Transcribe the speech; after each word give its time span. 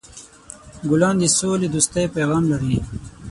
ګلان 0.89 1.15
د 1.21 1.23
سولهدوستۍ 1.37 2.05
پیغام 2.15 2.43
لري. 2.51 2.77